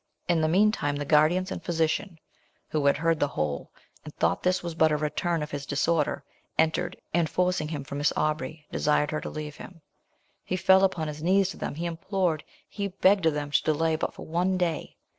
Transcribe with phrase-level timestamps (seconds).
[0.27, 2.17] In the meantime the guardians and physician,
[2.69, 3.71] who had heard the whole,
[4.03, 6.23] and thought this was but a return of his disorder,
[6.57, 9.83] entered, and forcing him from Miss Aubrey, desired her to leave him.
[10.43, 13.95] He fell upon his knees to them, he implored, he begged of them to delay
[13.95, 14.97] but for one day.